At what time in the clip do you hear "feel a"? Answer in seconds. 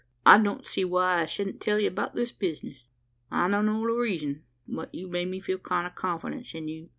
5.39-5.59